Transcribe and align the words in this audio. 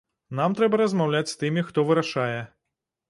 Нам 0.37 0.53
трэба 0.59 0.79
размаўляць 0.83 1.31
з 1.33 1.37
тымі, 1.43 1.67
хто 1.67 1.85
вырашае. 1.91 2.37